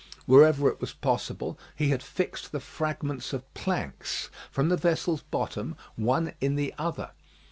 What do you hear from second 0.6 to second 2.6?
it was possible, he had fixed the